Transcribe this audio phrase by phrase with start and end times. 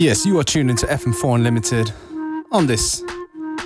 [0.00, 1.92] Yes, you are tuned into FM4 Unlimited
[2.50, 3.04] on this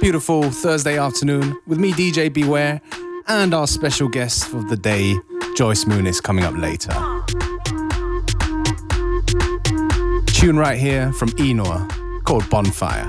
[0.01, 2.83] beautiful Thursday afternoon with me, DJ Beware,
[3.29, 5.15] and our special guest for the day,
[5.57, 6.93] Joyce Moon, is coming up later.
[10.27, 13.09] Tune right here from Enor called Bonfire.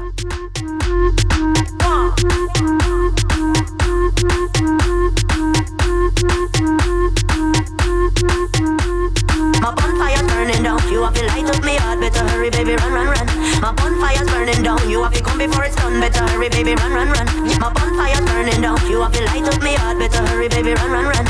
[10.89, 13.25] You have to light up me heart, better hurry, baby, run, run, run.
[13.61, 14.89] My bonfire's burning down.
[14.89, 17.25] You have to come before it's done, better hurry, baby, run, run, run.
[17.59, 18.77] My bonfire's burning down.
[18.89, 21.22] You have to light up me heart, better hurry, baby, run, run, run.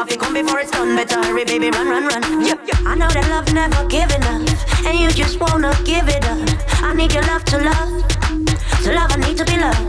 [0.00, 2.22] Have to come before it's done, better hurry, baby, run, run, run.
[2.40, 2.88] Yeah, yeah.
[2.88, 4.40] I know that love never giving up,
[4.88, 6.40] and you just wanna give it up.
[6.80, 7.90] I need your love to love,
[8.80, 9.12] to love.
[9.12, 9.84] I need to be loved.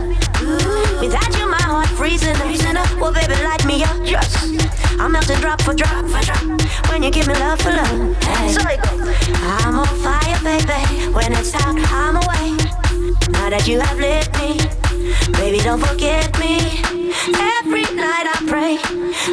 [1.00, 2.92] Without you, my heart freezing, freezing up.
[3.00, 4.36] Well, baby, light me up, just.
[5.00, 6.44] I'm melting drop for drop for drop.
[6.90, 8.52] When you give me love for love, hey.
[8.52, 8.60] so
[9.48, 11.08] I'm on fire, baby.
[11.16, 12.52] When it's hot, I'm away.
[13.32, 14.60] Now that you have lit me,
[15.40, 16.82] baby, don't forget me.
[17.72, 18.76] Every night I pray,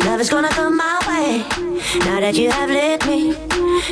[0.08, 1.44] love is gonna come my way.
[2.08, 3.36] Now that you have lit me.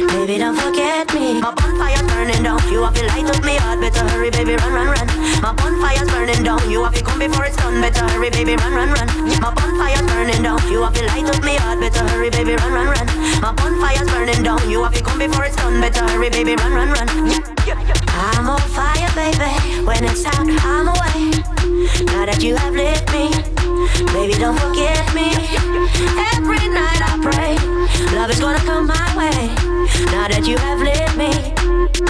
[0.08, 1.36] Baby, don't forget me.
[1.44, 2.64] My bonfire's burning down.
[2.72, 3.84] You have to light up me heart.
[3.84, 5.08] Better hurry, baby, run, run, run.
[5.44, 6.64] My bonfire's burning down.
[6.72, 7.81] You have to come before it's done.
[7.84, 9.08] Better hurry, baby, run, run, run.
[9.44, 10.64] My bonfire's burning down.
[10.72, 11.84] You have to light up me heart.
[11.84, 13.08] Better hurry, baby, run, run, run.
[13.44, 14.64] My bonfire's burning down.
[14.72, 15.76] You have to come before it's done.
[15.84, 17.08] Better hurry, baby, run, run, run.
[18.16, 19.84] I'm on fire, baby.
[19.84, 21.36] When it's hot, I'm away.
[22.16, 23.36] Now that you have lit me,
[24.18, 25.30] baby, don't forget me.
[26.34, 27.77] Every night I pray,
[28.16, 29.50] love is gonna come my way.
[30.14, 31.32] Now that you have lit me,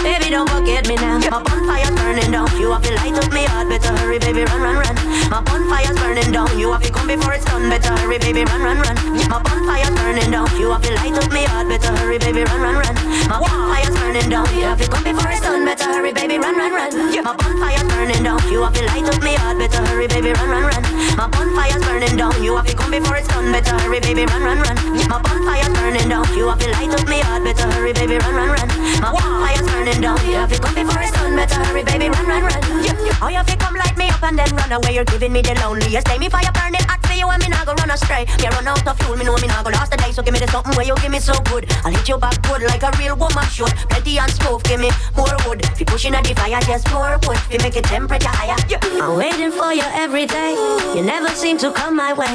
[0.03, 1.17] baby, don't forget me now.
[1.31, 2.49] My bonfire's burning down.
[2.59, 3.69] You have to light up me heart.
[3.69, 4.95] Better hurry, baby, run, run, run.
[5.29, 6.51] My bonfire's burning down.
[6.59, 7.69] You have to come before it's done.
[7.69, 8.95] Better hurry, baby, run, run, run.
[9.29, 10.49] My bonfire's burning down.
[10.59, 11.67] You have to light up me heart.
[11.67, 12.95] Better hurry, baby, run, run, run.
[13.31, 14.47] My bonfire's burning down.
[14.55, 15.65] You have to come before it's done.
[15.65, 16.91] Better hurry, baby, run, run, run.
[17.23, 18.39] My bonfire's burning down.
[18.51, 19.57] You have to light up me heart.
[19.57, 20.83] Better hurry, baby, run, run, run.
[21.17, 22.35] My bonfire's burning down.
[22.43, 23.51] You have to come before it's done.
[23.51, 24.77] Better hurry, baby, run, run, run.
[25.07, 26.27] My bonfire's burning down.
[26.35, 27.43] You have to light up me heart.
[27.43, 28.67] Better hurry, baby, run, run, run.
[28.99, 30.19] My fire's burning down.
[30.27, 31.35] You have to come before it's done.
[31.35, 32.83] Better hurry, baby, run, run, run.
[32.83, 33.19] Yeah.
[33.21, 34.95] Oh, you have to come light me up and then run away.
[34.95, 36.17] You're giving me the loneliest day.
[36.17, 38.25] Me fire burning hot you and me not go run astray.
[38.39, 40.11] Me run out of fuel, me know me not go last the day.
[40.11, 41.65] So give me the something where you give me so good.
[41.83, 43.73] I'll hit you back good like a real woman should.
[43.89, 45.61] Plenty and stove, give me more wood.
[45.71, 47.37] If you pushing at the fire, just more wood.
[47.49, 48.57] If you make it temperature higher.
[48.69, 48.79] Yeah.
[49.01, 50.53] I'm waiting for you every day.
[50.95, 52.33] You never seem to come my way.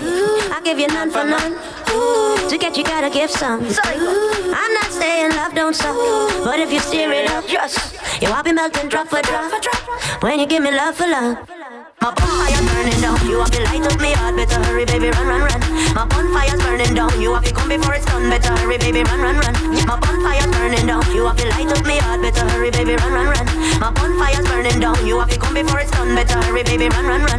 [0.50, 1.54] I give you none for none.
[2.48, 3.60] To get you gotta give some.
[3.62, 5.96] I'm not saying love don't suck,
[6.44, 9.52] but if you steer it up, just you I'll be melting drop for drop.
[10.22, 11.61] When you give me love for love.
[12.02, 13.14] My bonfire's burning down.
[13.30, 14.34] You have to light up me heart.
[14.34, 15.60] Better hurry, baby, run, run, run.
[15.94, 17.14] My bonfire's burning down.
[17.20, 18.28] You have to come before it's done.
[18.28, 19.54] Better hurry, baby, run, run, run.
[19.86, 21.06] My bonfire's burning down.
[21.14, 22.20] You have to light up me heart.
[22.20, 23.46] Better hurry, baby, run, run, run.
[23.78, 25.06] My bonfire's burning down.
[25.06, 26.12] You have to come before it's done.
[26.16, 27.38] Better hurry, baby, run, run, run.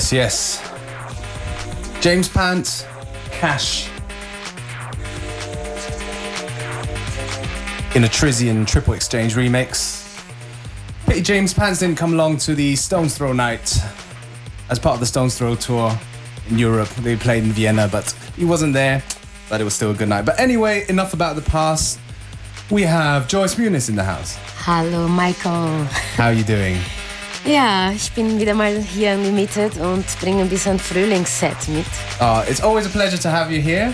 [0.00, 2.00] Yes, yes.
[2.00, 2.88] James Pant,
[3.32, 3.90] Cash.
[7.94, 10.24] In a Trizian Triple Exchange remix.
[11.04, 13.78] Pity James Pants didn't come along to the Stones Throw night
[14.70, 15.92] as part of the Stones Throw tour
[16.48, 16.88] in Europe.
[17.00, 19.02] They played in Vienna, but he wasn't there.
[19.50, 20.24] But it was still a good night.
[20.24, 22.00] But anyway, enough about the past.
[22.70, 24.38] We have Joyce Muniz in the house.
[24.60, 25.84] Hello, Michael.
[26.14, 26.80] How are you doing?
[27.44, 31.86] Ja, ich bin wieder mal hier Unlimited und bringe ein bisschen Frühlingsset mit.
[32.20, 33.92] Uh, it's always a pleasure to have you here.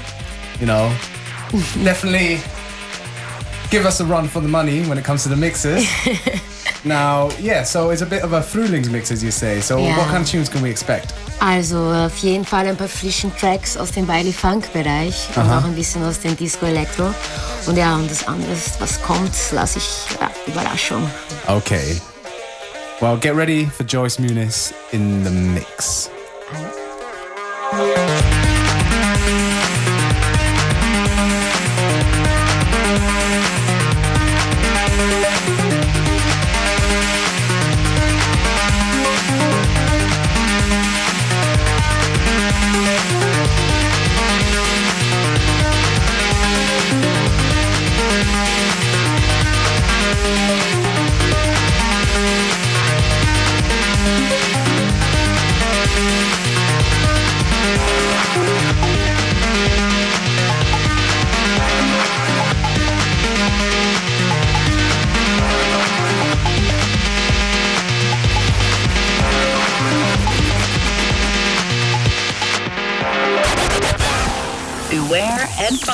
[0.61, 0.91] You know,
[1.85, 2.41] definitely
[3.71, 5.87] give us a run for the money when it comes to the mixes.
[6.85, 9.61] now, yeah, so it's a bit of a Frühlingsmix, as you say.
[9.61, 9.97] So, Yeah.
[9.97, 11.15] what kind of tunes can we expect?
[11.39, 15.65] Also auf jeden Fall ein paar frischen Tracks aus dem Bailey Funk Bereich und auch
[15.65, 17.13] ein bisschen aus dem Disco Electro.
[17.67, 19.89] Und ja, und das andere, was kommt, lasse ich
[20.21, 21.09] ja, Überraschung.
[21.47, 22.01] Okay.
[23.03, 26.09] Well, get ready for Joyce Muniz in the mix.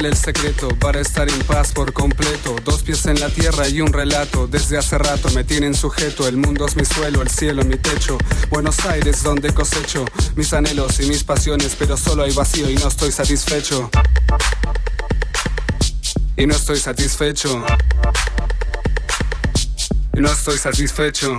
[0.00, 2.56] ¿Cuál el secreto para estar en paz por completo?
[2.64, 4.46] Dos pies en la tierra y un relato.
[4.46, 6.26] Desde hace rato me tienen sujeto.
[6.26, 8.16] El mundo es mi suelo, el cielo mi techo.
[8.48, 12.88] Buenos Aires donde cosecho mis anhelos y mis pasiones, pero solo hay vacío y no
[12.88, 13.90] estoy satisfecho.
[16.34, 17.62] Y no estoy satisfecho.
[20.14, 21.38] Y no estoy satisfecho.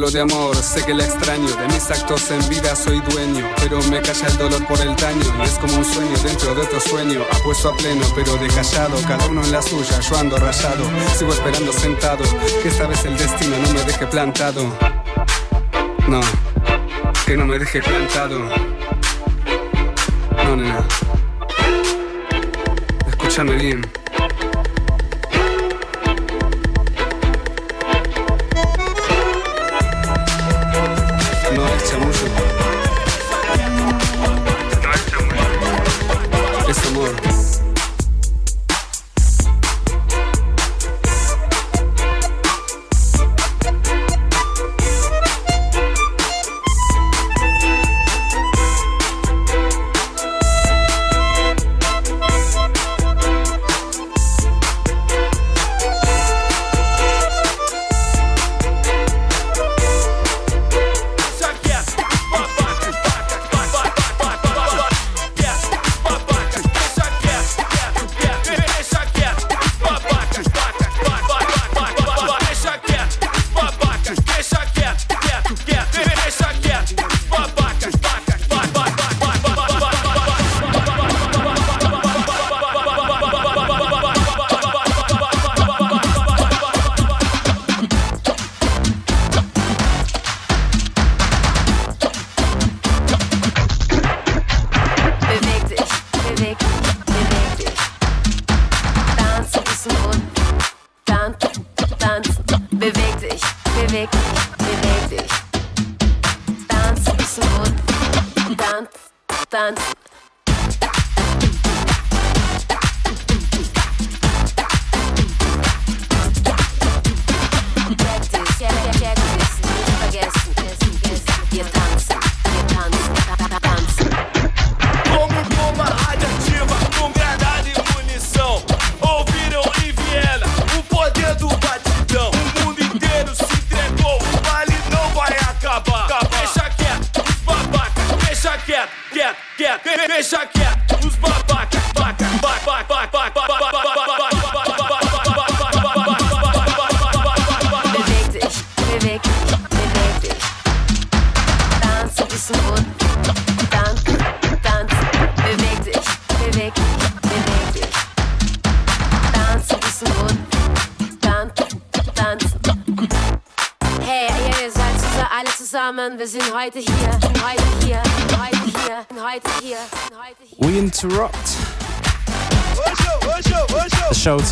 [0.00, 1.46] Hablo de amor, sé que la extraño.
[1.46, 5.20] De mis actos en vida soy dueño, pero me calla el dolor por el daño.
[5.38, 7.20] Y es como un sueño dentro de otro sueño.
[7.30, 8.96] Apuesto a pleno, pero de callado.
[9.06, 10.84] Cada uno en la suya, yo ando rayado.
[11.18, 12.24] Sigo esperando sentado,
[12.62, 14.64] que esta vez el destino no me deje plantado.
[16.08, 16.20] No,
[17.26, 18.38] que no me deje plantado.
[20.44, 20.82] No, nena.
[23.06, 23.99] Escúchame bien.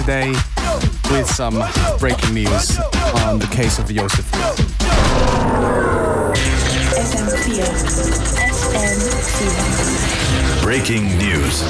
[0.09, 0.31] Today
[1.11, 1.63] with some
[1.99, 2.79] breaking news
[3.27, 4.25] on the case of Josef.
[10.63, 11.61] Breaking news.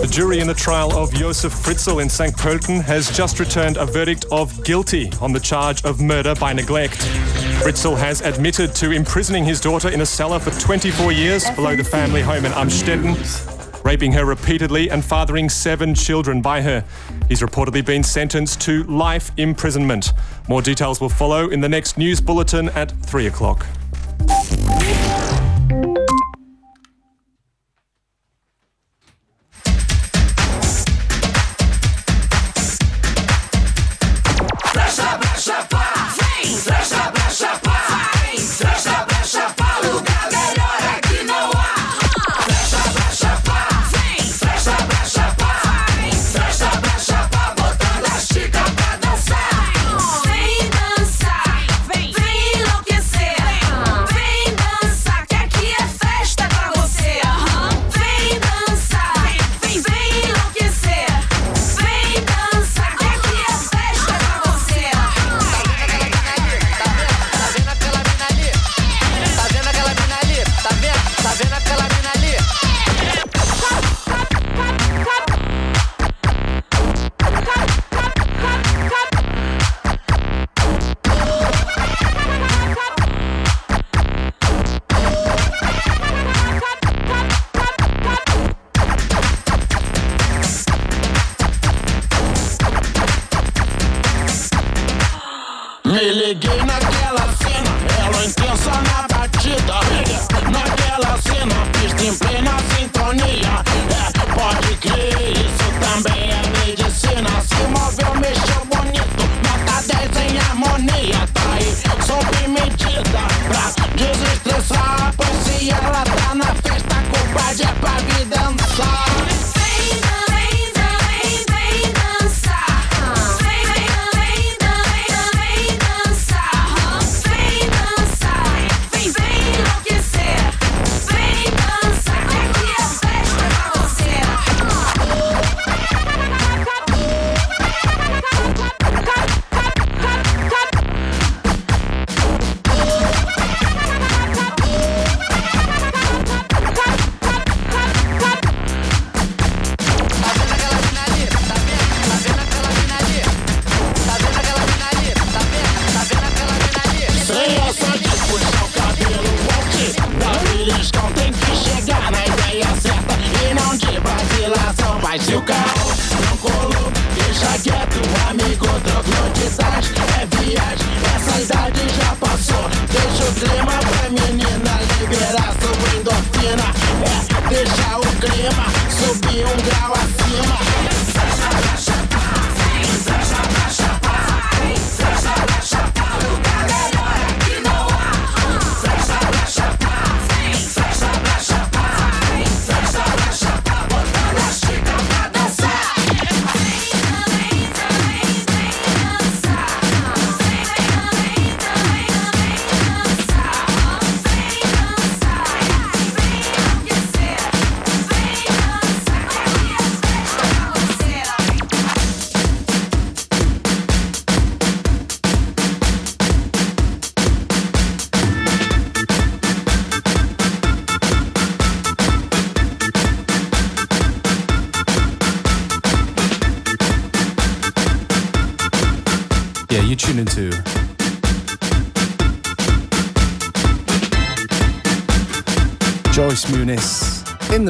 [0.00, 2.32] The jury in the trial of Josef Fritzl in St.
[2.36, 6.98] Pölten has just returned a verdict of guilty on the charge of murder by neglect.
[7.64, 11.82] Fritzl has admitted to imprisoning his daughter in a cellar for 24 years below the
[11.82, 13.57] family home in Amstetten,
[13.88, 16.84] raping her repeatedly and fathering seven children by her.
[17.26, 20.12] He's reportedly been sentenced to life imprisonment.
[20.46, 23.66] More details will follow in the next news bulletin at 3 o'clock.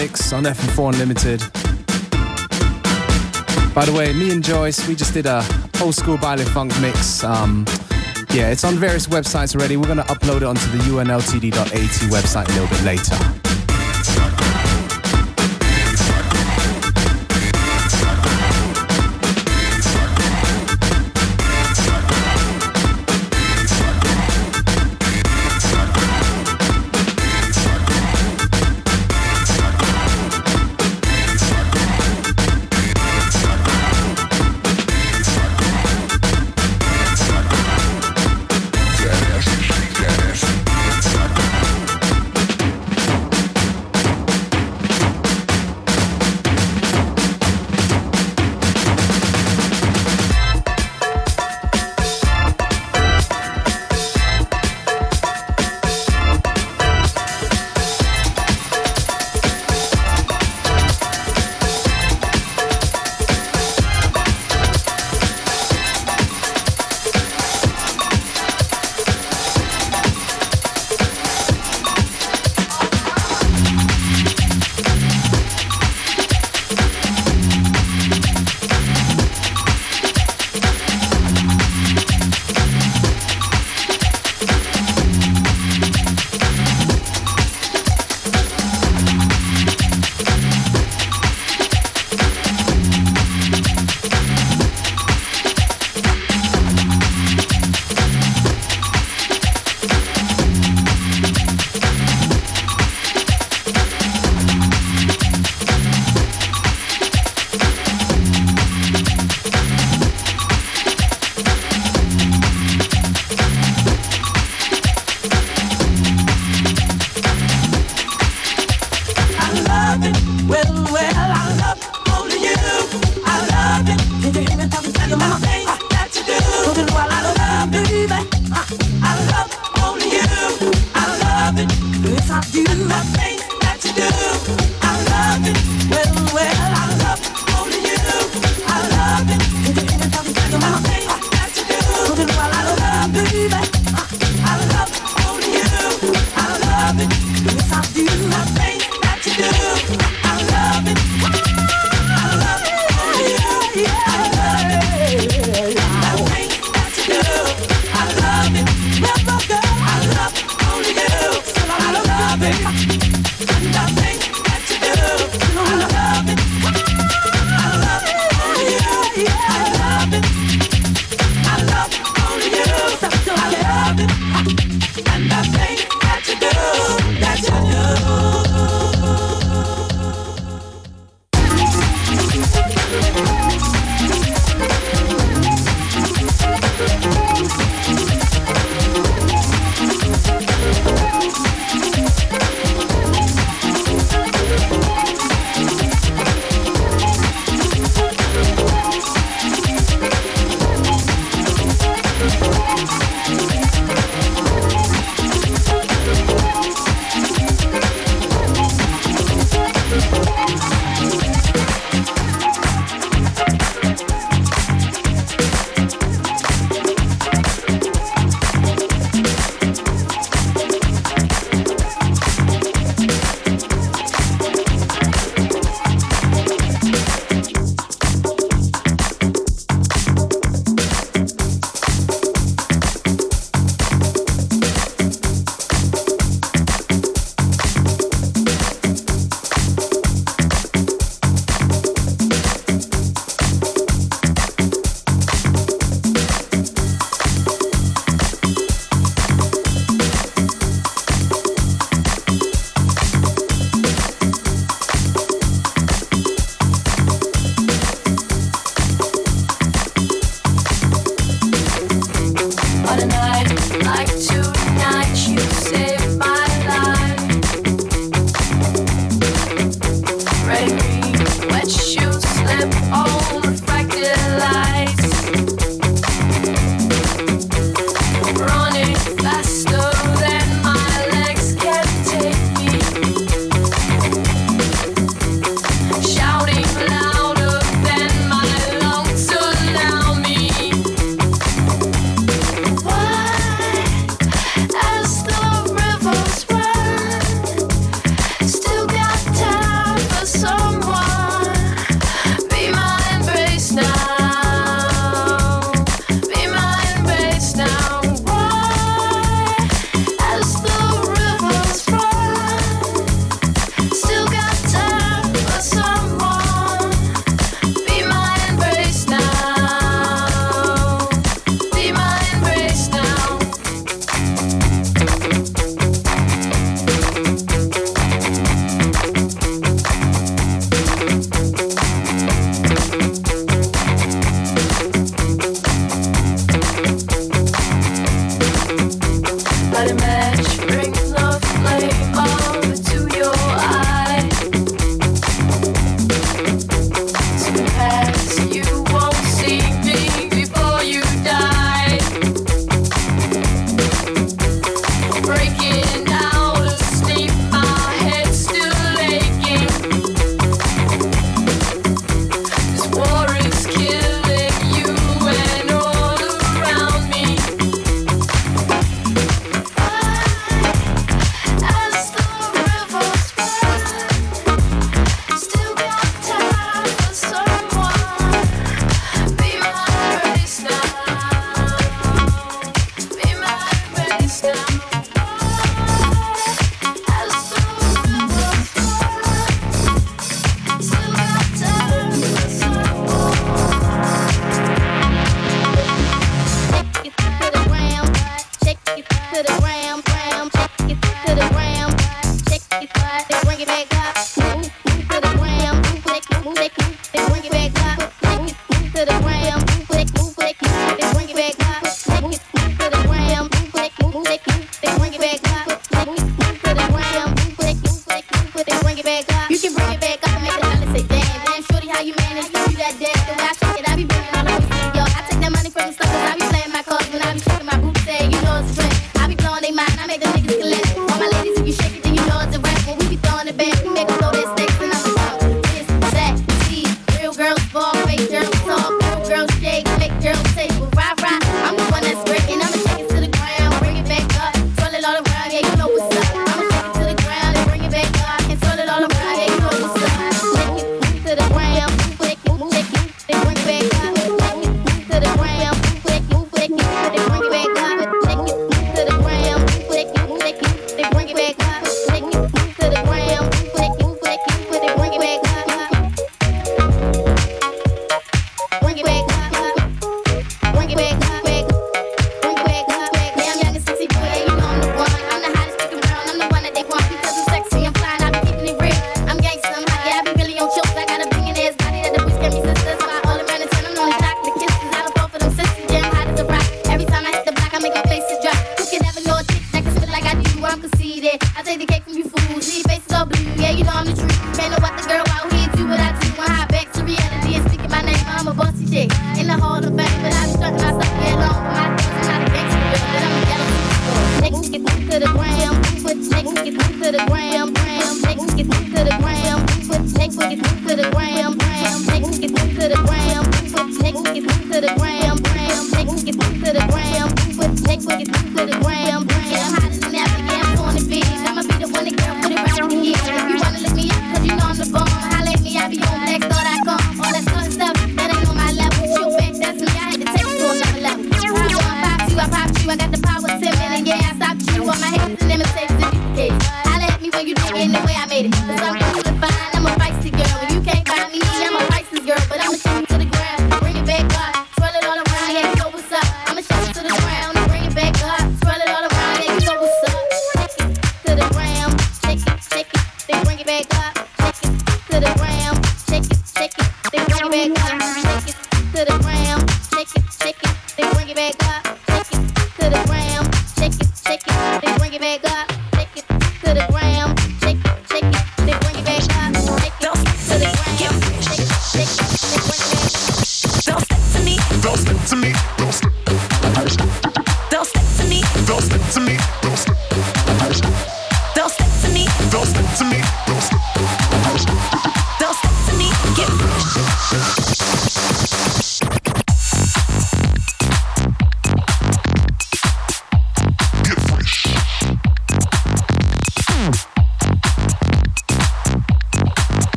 [0.00, 1.40] Mix on FM4 Unlimited.
[3.74, 5.44] By the way, me and Joyce, we just did a
[5.82, 7.22] old school baile funk mix.
[7.22, 7.66] Um,
[8.30, 9.76] yeah, it's on various websites already.
[9.76, 11.68] We're gonna upload it onto the unltd.at
[12.10, 13.39] website a little bit later.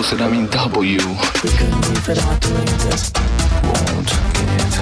[0.00, 1.04] doubles and I mean double you.
[1.44, 3.12] We couldn't be to doing this.
[3.64, 4.72] Won't get.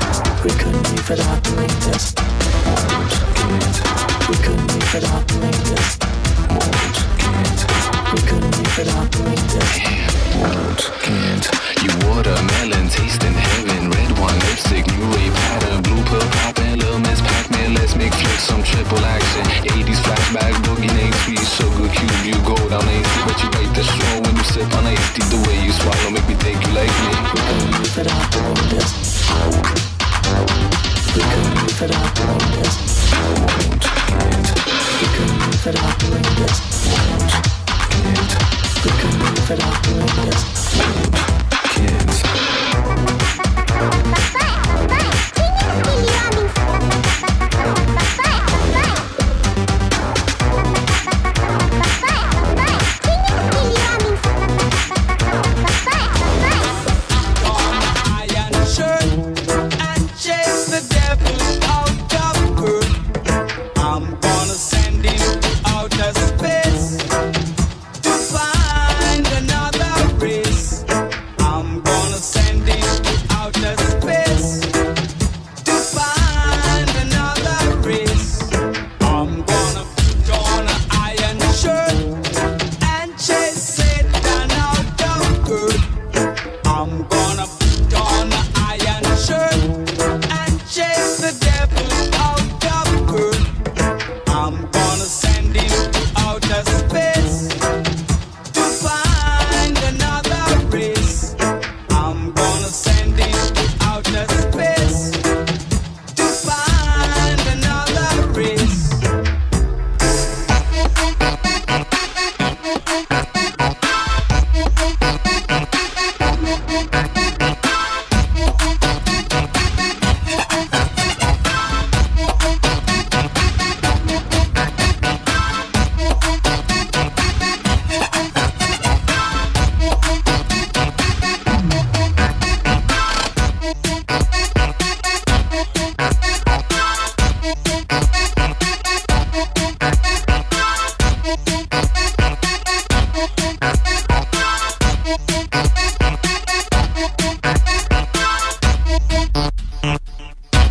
[0.44, 2.14] We couldn't be to doing this.
[2.66, 3.74] Won't get.
[4.28, 5.98] We couldn't be to doing this.
[6.54, 7.58] Won't get.
[8.14, 9.70] We couldn't be to doing this.
[10.38, 11.44] Won't get.
[11.82, 13.90] You watermelon tasting heaven.
[13.90, 15.82] Red wine lipstick, new wave pattern.
[15.82, 17.74] Blue pill popping, little miss Pac-Man.
[17.74, 19.44] Let's make flick some triple action.
[19.66, 22.24] 80s flashback, boogie name, sweet sugar cube.
[22.24, 23.88] You go down, ain't but you wait the
[24.59, 25.38] że ma na jeszcze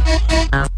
[0.08, 0.77] Uh.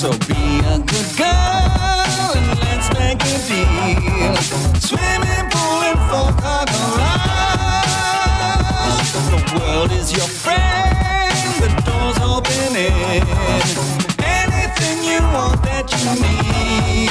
[0.00, 4.34] So be a good girl and let's make a deal.
[4.80, 6.64] Swimming pool and full car.
[9.30, 13.22] The world is your friend, the door's opening.
[14.24, 17.10] Anything you want that you need.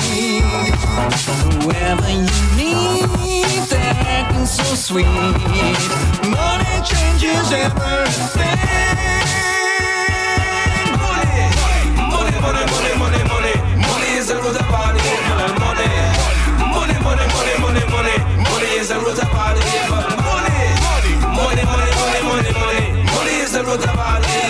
[1.62, 2.26] Whoever you
[2.58, 5.06] need, they're acting so sweet.
[6.26, 8.49] Money changes everything.
[23.78, 24.49] Money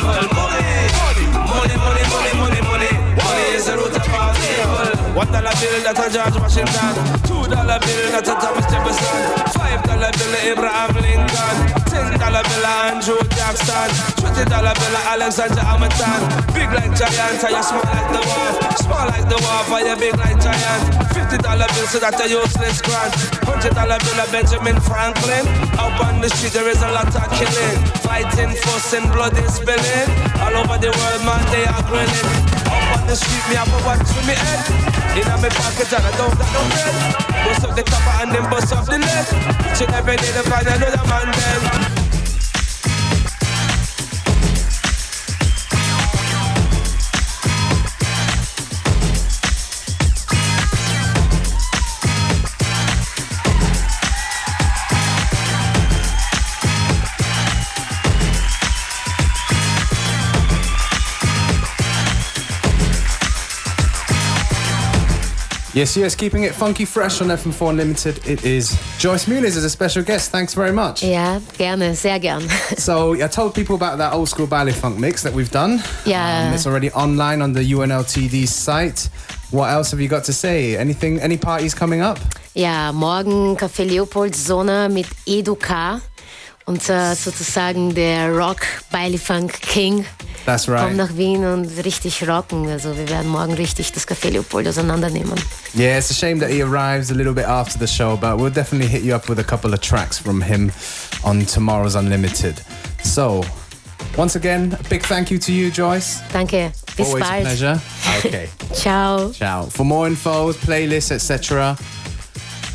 [5.29, 6.93] One dollar bill that a George Washington.
[7.21, 9.21] Two dollar bill that a Thomas Jefferson.
[9.53, 11.57] Five dollar bill Abraham Lincoln.
[11.85, 13.93] Ten dollar bill Andrew Jackson.
[14.17, 16.21] Twenty dollar bill Alexander Hamilton.
[16.57, 18.53] Big like giant, and you small like the wall.
[18.81, 20.81] Small like the wall, but you big like giant.
[21.13, 23.13] Fifty dollar bill so that a Ulysses Grant.
[23.45, 25.45] Hundred dollar bill of Benjamin Franklin.
[25.77, 27.77] Up on the street there is a lot of killing.
[28.01, 30.09] Fighting, fussing, blood is spilling.
[30.41, 32.29] All over the world, man, they are grilling.
[32.65, 34.88] Up on the street, me have a watch for me head.
[35.17, 37.45] In a me pocket and I don't got no bread.
[37.45, 39.25] Bust up the top and then bust up the leg.
[39.71, 41.98] Each and every day to find another man dead.
[65.79, 68.27] Yes, yes, keeping it funky fresh on FM4 Unlimited.
[68.27, 70.29] It is Joyce Muniz as a special guest.
[70.29, 71.01] Thanks very much.
[71.01, 72.43] Yeah, gerne, sehr gern.
[72.77, 75.81] So I told people about that old school Baile Funk mix that we've done.
[76.05, 76.49] Yeah.
[76.49, 79.09] Um, it's already online on the UNLTD site.
[79.51, 80.75] What else have you got to say?
[80.75, 81.21] Anything?
[81.21, 82.19] Any parties coming up?
[82.53, 86.01] Ja, morgen Café Leopold Sonne mit Edu K.
[86.65, 90.05] Und äh, sozusagen der Rock Baile Funk King
[90.45, 90.79] That's right.
[90.81, 92.67] kommt nach Wien und richtig rocken.
[92.69, 95.35] Also wir werden morgen richtig das Café Leopold auseinandernehmen.
[95.75, 98.49] Yeah, it's a shame that he arrives a little bit after the show, but we'll
[98.51, 100.71] definitely hit you up with a couple of tracks from him
[101.23, 102.61] on tomorrow's Unlimited.
[103.03, 103.43] So,
[104.17, 106.19] once again, a big thank you to you, Joyce.
[106.33, 107.41] Danke, bis Always bald.
[107.41, 107.81] a pleasure.
[108.25, 108.49] Okay.
[108.73, 109.31] Ciao.
[109.31, 109.63] Ciao.
[109.69, 111.77] For more info, playlists, etc.,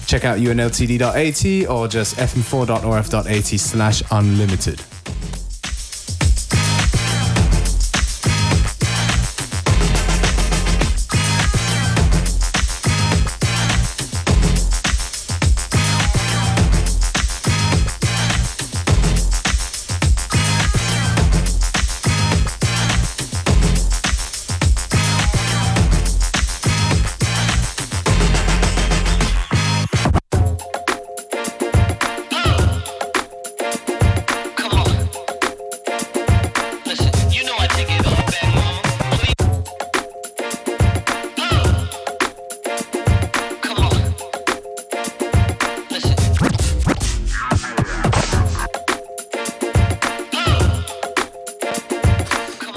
[0.07, 4.81] check out unltd.at or just fm4.orf.at slash unlimited.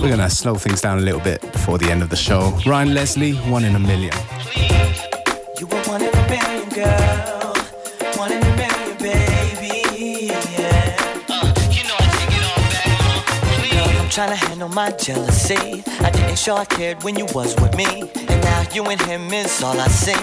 [0.09, 2.57] Gonna slow things down a little bit before the end of the show.
[2.65, 4.13] Ryan Leslie, one in a million.
[5.59, 7.53] You were one in a million, girl.
[8.15, 10.31] One in a million, baby.
[10.31, 10.95] Yeah.
[13.71, 15.83] Girl, I'm trying to handle my jealousy.
[15.99, 19.33] I didn't show I cared when you was with me, and now you and him
[19.33, 20.13] is all I see.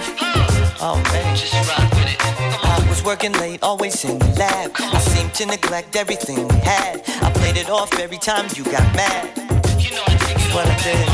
[0.80, 2.18] Oh man, just rock with it.
[2.64, 4.70] I was working late, always in the lab.
[4.76, 7.02] I seemed to neglect everything we had.
[7.22, 9.43] I played it off every time you got mad.
[10.54, 11.08] What I did.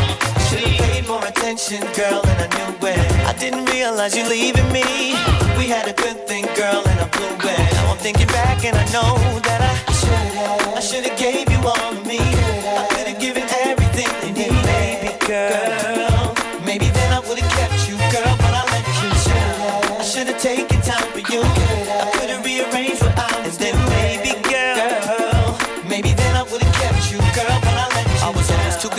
[0.46, 3.12] Should've paid more attention, girl, and I knew it.
[3.24, 5.16] I didn't realize you leaving me.
[5.56, 7.72] We had a good thing, girl, and I blew it.
[7.72, 9.16] Now I'm thinking back and I know
[9.48, 12.18] that I should've, I should've gave you all of me.
[12.20, 15.89] I could've given everything you, baby girl.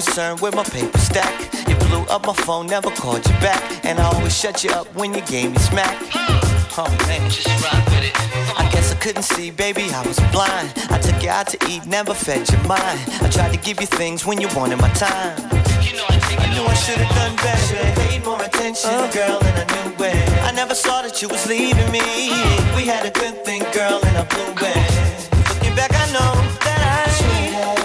[0.04, 1.54] Concerned with my paper stack.
[1.70, 4.88] You blew up my phone, never called you back, and I always shut you up
[4.95, 5.95] when you gave me smack.
[6.78, 8.14] Oh man, just rock with it.
[8.58, 10.74] I guess I couldn't see, baby, I was blind.
[10.89, 12.99] I took you out to eat, never fed your mind.
[13.22, 15.38] I tried to give you things when you wanted my time.
[15.39, 18.02] I knew I should've done better.
[18.02, 19.12] Paid more attention, uh.
[19.12, 20.30] girl, and I knew it.
[20.41, 22.32] I never saw that you was leaving me.
[22.76, 25.30] We had a good thing, girl, and I blew it.
[25.49, 26.34] Looking back, I know
[26.66, 27.02] that I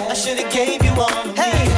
[0.09, 1.76] I should've gave you all of me.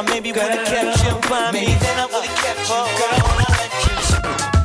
[0.00, 1.76] I maybe would've kept you by me.
[1.76, 4.59] Then I would've kept you, girl,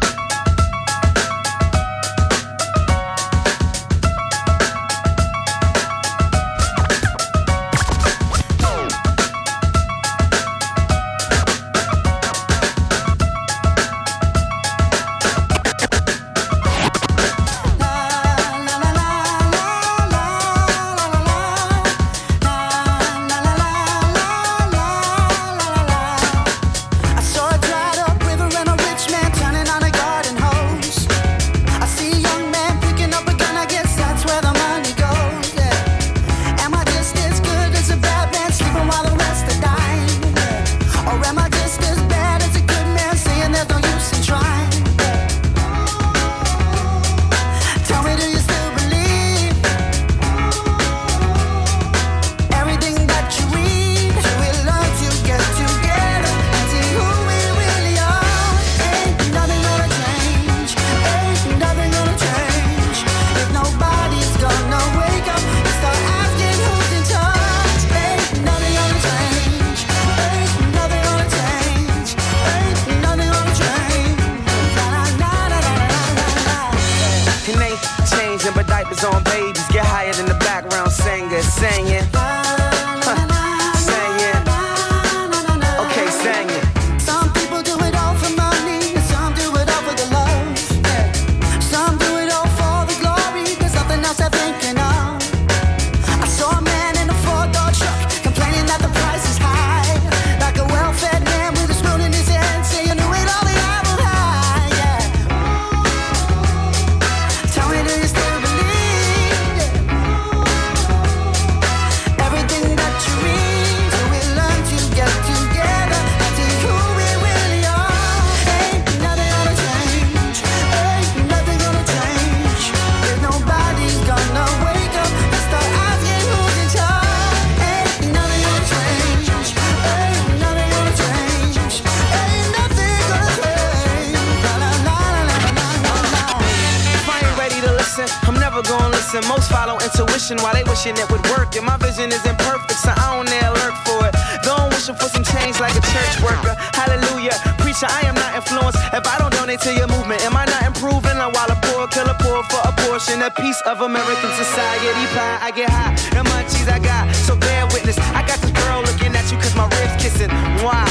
[140.85, 144.13] That would work, and my vision is imperfect, so I don't ever lurk for it.
[144.45, 146.53] Don't wishin' for some change like a church worker.
[146.77, 147.33] Hallelujah.
[147.57, 150.21] Preacher, I am not influenced if I don't donate to your movement.
[150.21, 151.17] Am I not improving?
[151.17, 155.41] I'm while a poor killer poor for a portion, a piece of American society pie.
[155.41, 157.97] I get high, the munchies I got, so bear witness.
[158.13, 160.29] I got this girl looking at you cause my ribs kissing.
[160.61, 160.84] Why?